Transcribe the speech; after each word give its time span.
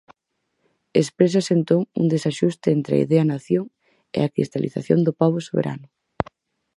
Exprésase 1.01 1.51
entón 1.57 1.81
un 1.99 2.05
desaxuste 2.13 2.67
entre 2.77 2.93
a 2.95 3.01
Idea 3.05 3.25
Nación 3.33 3.65
e 4.17 4.19
a 4.23 4.31
cristalización 4.33 4.99
do 5.03 5.13
pobo 5.21 5.39
soberano. 5.47 5.87